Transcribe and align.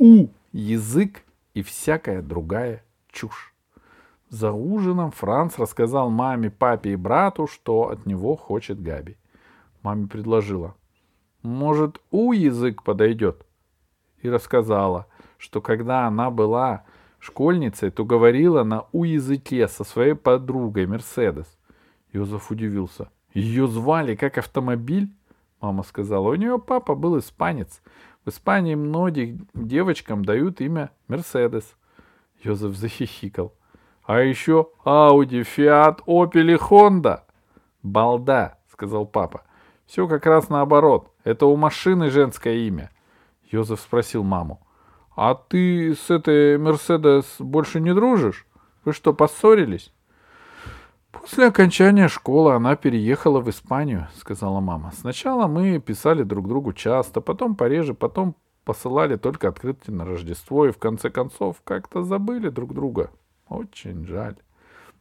у 0.00 0.28
язык 0.52 1.22
и 1.52 1.62
всякая 1.62 2.22
другая 2.22 2.82
чушь. 3.12 3.54
За 4.30 4.50
ужином 4.50 5.10
Франц 5.10 5.58
рассказал 5.58 6.08
маме, 6.08 6.50
папе 6.50 6.92
и 6.92 6.96
брату, 6.96 7.46
что 7.46 7.90
от 7.90 8.06
него 8.06 8.34
хочет 8.34 8.80
Габи. 8.80 9.18
Маме 9.82 10.06
предложила. 10.06 10.74
Может, 11.42 12.00
у 12.10 12.32
язык 12.32 12.82
подойдет? 12.82 13.44
И 14.22 14.30
рассказала, 14.30 15.06
что 15.36 15.60
когда 15.60 16.06
она 16.06 16.30
была 16.30 16.84
школьницей, 17.18 17.90
то 17.90 18.06
говорила 18.06 18.64
на 18.64 18.86
у 18.92 19.04
языке 19.04 19.68
со 19.68 19.84
своей 19.84 20.14
подругой 20.14 20.86
Мерседес. 20.86 21.46
Йозеф 22.12 22.50
удивился. 22.50 23.10
Ее 23.34 23.66
звали 23.66 24.14
как 24.14 24.38
автомобиль? 24.38 25.12
Мама 25.60 25.82
сказала, 25.82 26.30
у 26.30 26.34
нее 26.34 26.58
папа 26.58 26.94
был 26.94 27.18
испанец. 27.18 27.82
Испании 28.30 28.74
многим 28.74 29.46
девочкам 29.52 30.24
дают 30.24 30.60
имя 30.60 30.90
Мерседес. 31.08 31.76
Йозеф 32.42 32.74
захихикал. 32.76 33.54
А 34.04 34.20
еще 34.20 34.70
Ауди, 34.84 35.42
Фиат, 35.42 36.00
Опель 36.06 36.56
Хонда. 36.56 37.26
Балда, 37.82 38.58
сказал 38.72 39.04
папа. 39.06 39.42
Все 39.86 40.08
как 40.08 40.24
раз 40.26 40.48
наоборот. 40.48 41.12
Это 41.24 41.46
у 41.46 41.56
машины 41.56 42.10
женское 42.10 42.54
имя. 42.54 42.90
Йозеф 43.50 43.80
спросил 43.80 44.24
маму. 44.24 44.66
А 45.14 45.34
ты 45.34 45.94
с 45.94 46.08
этой 46.08 46.56
Мерседес 46.56 47.36
больше 47.38 47.80
не 47.80 47.92
дружишь? 47.94 48.46
Вы 48.84 48.92
что, 48.92 49.12
поссорились? 49.12 49.92
После 51.12 51.46
окончания 51.46 52.08
школы 52.08 52.54
она 52.54 52.76
переехала 52.76 53.40
в 53.40 53.50
Испанию, 53.50 54.08
сказала 54.16 54.60
мама. 54.60 54.92
Сначала 54.96 55.46
мы 55.46 55.78
писали 55.80 56.22
друг 56.22 56.48
другу 56.48 56.72
часто, 56.72 57.20
потом 57.20 57.56
пореже, 57.56 57.94
потом 57.94 58.36
посылали 58.64 59.16
только 59.16 59.48
открытки 59.48 59.90
на 59.90 60.04
Рождество 60.04 60.66
и 60.66 60.70
в 60.72 60.78
конце 60.78 61.10
концов 61.10 61.60
как-то 61.64 62.04
забыли 62.04 62.48
друг 62.48 62.74
друга. 62.74 63.10
Очень 63.48 64.06
жаль. 64.06 64.36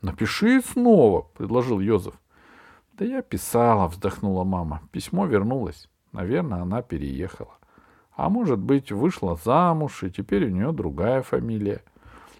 Напиши 0.00 0.60
снова, 0.60 1.28
предложил 1.36 1.78
Йозеф. 1.78 2.14
Да 2.94 3.04
я 3.04 3.22
писала, 3.22 3.86
вздохнула 3.86 4.42
мама. 4.42 4.82
Письмо 4.90 5.26
вернулось. 5.26 5.88
Наверное, 6.10 6.62
она 6.62 6.82
переехала. 6.82 7.56
А 8.14 8.28
может 8.28 8.58
быть, 8.58 8.92
вышла 8.92 9.38
замуж, 9.42 10.02
и 10.02 10.10
теперь 10.10 10.46
у 10.46 10.50
нее 10.50 10.72
другая 10.72 11.22
фамилия. 11.22 11.82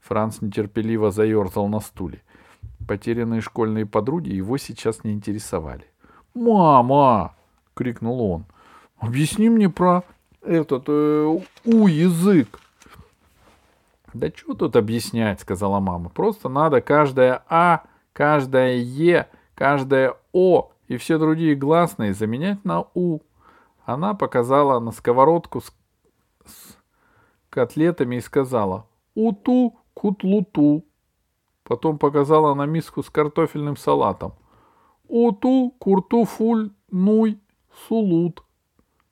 Франц 0.00 0.40
нетерпеливо 0.40 1.10
заерзал 1.10 1.66
на 1.68 1.80
стуле. 1.80 2.22
Потерянные 2.86 3.40
школьные 3.40 3.86
подруги 3.86 4.30
его 4.30 4.58
сейчас 4.58 5.02
не 5.02 5.12
интересовали. 5.12 5.86
«Мама!»— 6.34 7.34
крикнул 7.74 8.20
он. 8.20 8.44
«Объясни 8.98 9.48
мне 9.48 9.68
про 9.68 10.04
этот 10.42 10.84
э, 10.88 11.38
у-язык». 11.64 12.60
«Да 14.14 14.28
что 14.28 14.54
тут 14.54 14.76
объяснять?»— 14.76 15.40
сказала 15.42 15.80
мама. 15.80 16.08
«Просто 16.10 16.48
надо 16.48 16.80
каждое 16.80 17.42
«а», 17.48 17.82
каждое 18.12 18.76
«е», 18.76 19.28
каждое 19.54 20.14
«о» 20.32 20.70
и 20.88 20.96
все 20.96 21.18
другие 21.18 21.54
гласные 21.54 22.14
заменять 22.14 22.64
на 22.64 22.84
«у». 22.94 23.18
Она 23.84 24.14
показала 24.14 24.80
на 24.80 24.92
сковородку 24.92 25.60
с, 25.60 25.72
с 26.44 26.76
котлетами 27.50 28.16
и 28.16 28.20
сказала 28.20 28.86
«Уту 29.14 29.78
кутлуту». 29.94 30.84
Потом 31.66 31.98
показала 31.98 32.54
на 32.54 32.64
миску 32.64 33.02
с 33.02 33.10
картофельным 33.10 33.76
салатом. 33.76 34.32
«Уту 35.08 35.74
куртуфуль 35.80 36.70
нуй 36.92 37.40
сулут». 37.88 38.44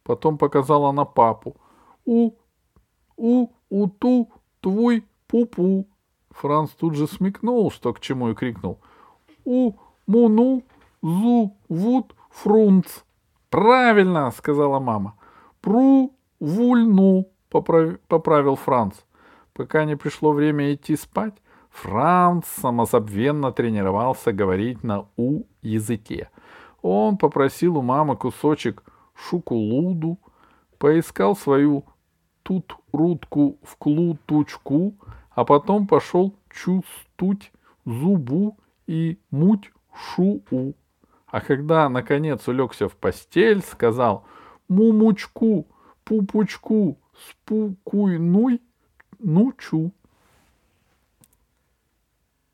Потом 0.04 0.38
показала 0.38 0.92
на 0.92 1.04
папу. 1.04 1.56
«У, 2.04 2.30
у, 3.16 3.48
уту 3.70 4.30
твой 4.60 5.04
пупу». 5.26 5.88
Франц 6.30 6.70
тут 6.70 6.94
же 6.94 7.08
смекнул, 7.08 7.72
что 7.72 7.92
к 7.92 7.98
чему, 7.98 8.30
и 8.30 8.34
крикнул. 8.34 8.78
«У, 9.44 9.72
муну, 10.06 10.62
зу, 11.02 11.56
вуд, 11.68 12.14
фрунц». 12.30 12.86
«Правильно!»— 13.50 14.30
сказала 14.36 14.78
мама. 14.78 15.14
«Пру, 15.60 16.12
вульну»,— 16.38 17.26
поправ... 17.50 17.98
поправил 18.06 18.54
Франц. 18.54 18.94
Пока 19.52 19.84
не 19.84 19.96
пришло 19.96 20.32
время 20.32 20.72
идти 20.72 20.94
спать, 20.96 21.34
Франц 21.74 22.46
самозабвенно 22.46 23.50
тренировался 23.50 24.32
говорить 24.32 24.84
на 24.84 25.08
«у» 25.16 25.42
языке. 25.60 26.30
Он 26.82 27.18
попросил 27.18 27.78
у 27.78 27.82
мамы 27.82 28.16
кусочек 28.16 28.84
шукулуду, 29.12 30.20
поискал 30.78 31.34
свою 31.34 31.84
тут-рудку 32.44 33.58
в 33.62 33.76
клутучку, 33.76 34.94
а 35.30 35.44
потом 35.44 35.88
пошел 35.88 36.36
чувствуть 36.48 37.52
зубу 37.84 38.56
и 38.86 39.18
муть 39.32 39.72
шу-у. 39.92 40.74
А 41.26 41.40
когда, 41.40 41.88
наконец, 41.88 42.46
улегся 42.46 42.88
в 42.88 42.94
постель, 42.96 43.62
сказал 43.62 44.24
«Мумучку, 44.68 45.66
пупучку, 46.04 47.00
спукуйнуй, 47.28 48.62
нучу». 49.18 49.92